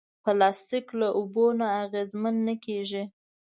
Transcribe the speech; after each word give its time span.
پلاستيک 0.23 0.87
له 0.99 1.07
اوبو 1.17 1.45
نه 1.59 1.67
اغېزمن 1.83 2.35
نه 2.47 2.53
کېږي. 2.65 3.03